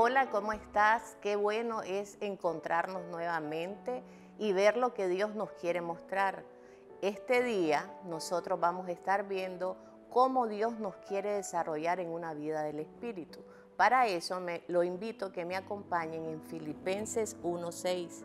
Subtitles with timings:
[0.00, 1.16] Hola, ¿cómo estás?
[1.20, 4.04] Qué bueno es encontrarnos nuevamente
[4.38, 6.44] y ver lo que Dios nos quiere mostrar.
[7.02, 9.76] Este día nosotros vamos a estar viendo
[10.08, 13.40] cómo Dios nos quiere desarrollar en una vida del Espíritu.
[13.76, 18.24] Para eso me lo invito a que me acompañen en Filipenses 1:6.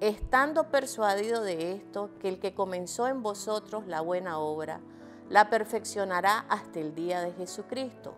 [0.00, 4.80] Estando persuadido de esto, que el que comenzó en vosotros la buena obra,
[5.28, 8.14] la perfeccionará hasta el día de Jesucristo.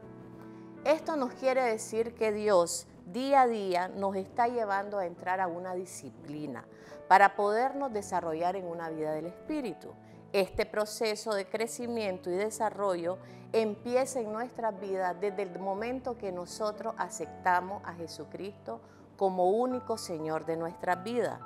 [0.84, 5.46] Esto nos quiere decir que Dios día a día nos está llevando a entrar a
[5.46, 6.64] una disciplina
[7.06, 9.92] para podernos desarrollar en una vida del Espíritu.
[10.32, 13.18] Este proceso de crecimiento y desarrollo
[13.52, 18.80] empieza en nuestras vidas desde el momento que nosotros aceptamos a Jesucristo
[19.18, 21.40] como único Señor de nuestras vidas.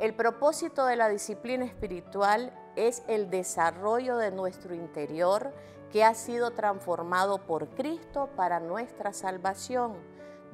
[0.00, 5.52] El propósito de la disciplina espiritual es el desarrollo de nuestro interior
[5.92, 9.94] que ha sido transformado por Cristo para nuestra salvación.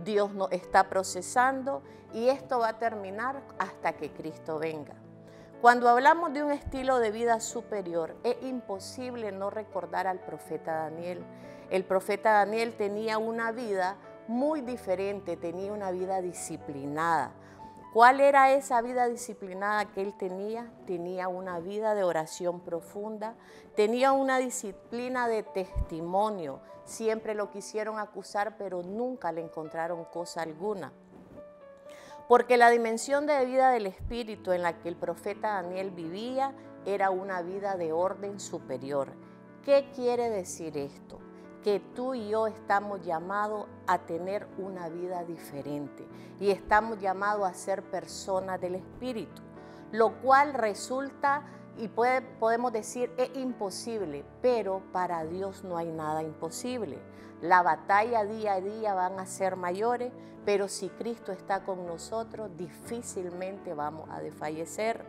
[0.04, 4.94] Dios nos está procesando y esto va a terminar hasta que Cristo venga.
[5.60, 11.22] Cuando hablamos de un estilo de vida superior, es imposible no recordar al profeta Daniel.
[11.68, 17.32] El profeta Daniel tenía una vida muy diferente, tenía una vida disciplinada.
[17.92, 20.70] ¿Cuál era esa vida disciplinada que él tenía?
[20.86, 23.34] Tenía una vida de oración profunda,
[23.74, 26.60] tenía una disciplina de testimonio.
[26.84, 30.92] Siempre lo quisieron acusar, pero nunca le encontraron cosa alguna.
[32.28, 36.54] Porque la dimensión de vida del Espíritu en la que el profeta Daniel vivía
[36.86, 39.08] era una vida de orden superior.
[39.64, 41.18] ¿Qué quiere decir esto?
[41.62, 46.06] Que tú y yo estamos llamados a tener una vida diferente
[46.38, 49.42] y estamos llamados a ser personas del Espíritu,
[49.92, 51.44] lo cual resulta
[51.76, 56.98] y podemos decir es imposible, pero para Dios no hay nada imposible.
[57.40, 60.12] La batalla día a día van a ser mayores,
[60.44, 65.04] pero si Cristo está con nosotros, difícilmente vamos a desfallecer.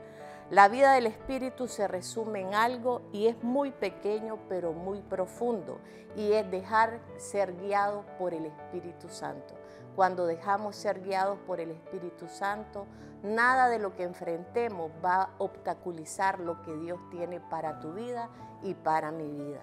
[0.52, 5.80] La vida del Espíritu se resume en algo y es muy pequeño pero muy profundo
[6.18, 9.54] y es dejar ser guiado por el Espíritu Santo.
[9.96, 12.86] Cuando dejamos ser guiados por el Espíritu Santo,
[13.24, 18.28] nada de lo que enfrentemos va a obstaculizar lo que Dios tiene para tu vida
[18.62, 19.62] y para mi vida.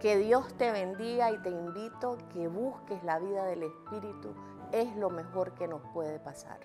[0.00, 4.32] Que Dios te bendiga y te invito que busques la vida del Espíritu,
[4.72, 6.60] es lo mejor que nos puede pasar.